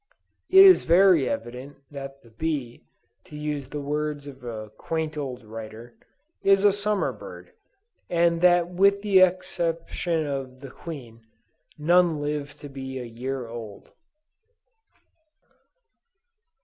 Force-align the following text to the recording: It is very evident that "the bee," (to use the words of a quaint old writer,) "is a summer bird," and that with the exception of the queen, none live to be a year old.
It 0.49 0.65
is 0.65 0.83
very 0.83 1.29
evident 1.29 1.77
that 1.91 2.23
"the 2.23 2.31
bee," 2.31 2.81
(to 3.25 3.35
use 3.37 3.69
the 3.69 3.81
words 3.81 4.25
of 4.25 4.43
a 4.43 4.69
quaint 4.71 5.15
old 5.15 5.43
writer,) 5.43 5.93
"is 6.43 6.63
a 6.63 6.73
summer 6.73 7.13
bird," 7.13 7.51
and 8.09 8.41
that 8.41 8.67
with 8.69 9.03
the 9.03 9.19
exception 9.19 10.25
of 10.25 10.61
the 10.61 10.71
queen, 10.71 11.27
none 11.77 12.19
live 12.19 12.55
to 12.55 12.67
be 12.67 12.97
a 12.97 13.03
year 13.05 13.47
old. 13.47 13.91